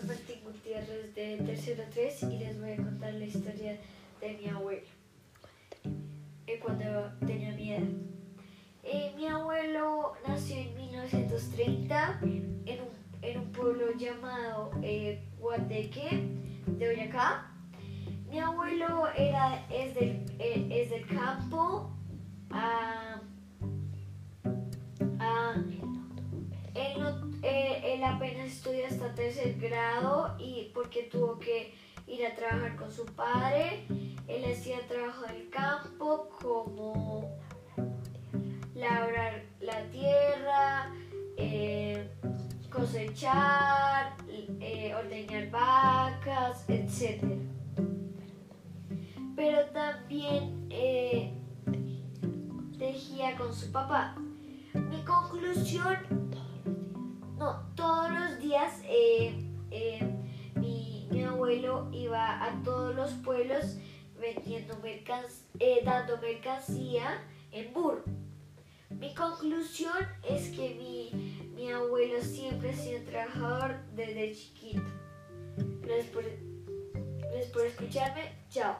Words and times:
03 0.00 2.22
y 2.22 2.38
les 2.38 2.60
voy 2.60 2.72
a 2.72 2.76
contar 2.76 3.14
la 3.14 3.24
historia 3.24 3.78
de 4.20 4.32
mi 4.34 4.48
abuelo 4.48 4.82
eh, 6.46 6.60
cuando 6.60 6.84
tenía 7.26 7.52
mi 7.52 7.72
edad. 7.72 7.82
Eh, 8.84 9.12
mi 9.16 9.26
abuelo 9.26 10.12
nació 10.26 10.56
en 10.56 10.76
1930 10.76 12.20
en 12.22 12.80
un, 12.80 12.88
en 13.22 13.38
un 13.38 13.52
pueblo 13.52 13.92
llamado 13.96 14.72
eh, 14.82 15.22
Guateque 15.38 16.28
de 16.66 16.88
Boyacá. 16.88 17.46
Mi 18.28 18.40
abuelo 18.40 19.08
era, 19.16 19.64
es, 19.70 19.94
del, 19.94 20.24
eh, 20.38 20.66
es 20.70 20.90
del 20.90 21.06
campo. 21.06 21.92
ah, 22.50 22.81
apenas 28.04 28.48
estudia 28.48 28.88
hasta 28.88 29.14
tercer 29.14 29.58
grado 29.58 30.34
y 30.38 30.70
porque 30.74 31.04
tuvo 31.04 31.38
que 31.38 31.74
ir 32.06 32.26
a 32.26 32.34
trabajar 32.34 32.76
con 32.76 32.90
su 32.90 33.04
padre. 33.06 33.86
Él 34.28 34.44
hacía 34.50 34.86
trabajo 34.86 35.22
del 35.26 35.48
campo 35.50 36.28
como 36.40 37.38
labrar 38.74 39.44
la 39.60 39.82
tierra, 39.90 40.92
eh, 41.36 42.10
cosechar, 42.70 44.16
eh, 44.60 44.94
ordeñar 44.94 45.50
vacas, 45.50 46.64
etc. 46.68 47.22
Pero 49.36 49.64
también 49.66 50.66
eh, 50.70 51.32
tejía 52.78 53.36
con 53.36 53.54
su 53.54 53.70
papá. 53.70 54.16
Mi 54.74 55.02
conclusión, 55.04 55.96
no, 57.42 57.60
todos 57.74 58.08
los 58.10 58.38
días 58.38 58.80
eh, 58.84 59.34
eh, 59.72 60.00
mi, 60.54 61.08
mi 61.10 61.24
abuelo 61.24 61.88
iba 61.92 62.44
a 62.44 62.62
todos 62.62 62.94
los 62.94 63.10
pueblos 63.14 63.78
vendiendo 64.20 64.76
mercan- 64.80 65.26
eh, 65.58 65.80
dando 65.84 66.18
mercancía 66.18 67.20
en 67.50 67.72
burro. 67.74 68.04
Mi 68.90 69.12
conclusión 69.14 69.96
es 70.28 70.50
que 70.50 70.76
mi, 70.76 71.48
mi 71.56 71.68
abuelo 71.72 72.22
siempre 72.22 72.70
ha 72.70 72.76
sido 72.76 73.02
trabajador 73.02 73.74
desde 73.96 74.32
chiquito. 74.34 74.82
Gracias 75.82 76.06
por, 76.14 76.22
gracias 77.22 77.50
por 77.52 77.66
escucharme. 77.66 78.32
Chao. 78.50 78.76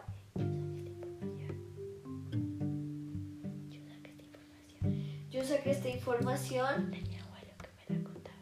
Yo 5.31 5.43
saqué 5.45 5.71
esta 5.71 5.89
información 5.89 6.91
De 6.91 7.01
mi 7.01 7.17
abuelo 7.17 7.53
que 7.59 7.95
me 7.95 7.99
la 7.99 8.05
contaba. 8.05 8.37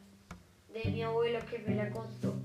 De 0.84 0.90
mi 0.90 1.02
abuelo 1.02 1.38
que 1.50 1.58
me 1.58 1.74
la 1.74 1.90
contó. 1.90 2.39